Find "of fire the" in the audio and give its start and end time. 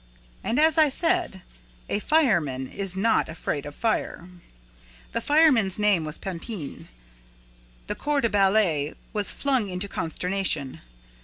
3.67-5.21